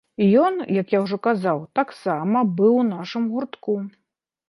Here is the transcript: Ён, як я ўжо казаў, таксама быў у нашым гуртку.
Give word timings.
Ён, 0.45 0.53
як 0.77 0.95
я 0.95 1.01
ўжо 1.03 1.19
казаў, 1.27 1.61
таксама 1.81 2.45
быў 2.59 2.81
у 2.83 2.89
нашым 2.93 3.33
гуртку. 3.39 3.81